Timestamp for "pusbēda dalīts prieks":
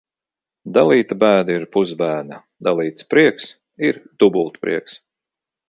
1.75-3.53